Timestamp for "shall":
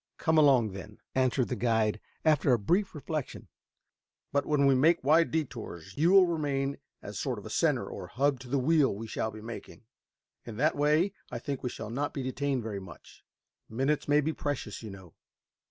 9.05-9.29, 11.69-11.91